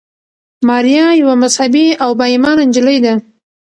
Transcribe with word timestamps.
ماریا 0.67 1.05
یوه 1.21 1.35
مذهبي 1.43 1.85
او 2.03 2.09
با 2.19 2.23
ایمانه 2.33 2.63
نجلۍ 2.69 2.97
ده. 3.05 3.13